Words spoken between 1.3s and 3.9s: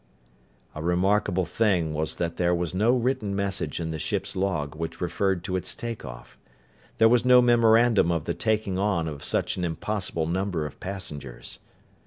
thing was that there was no written message